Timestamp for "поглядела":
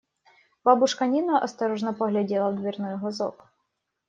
1.93-2.49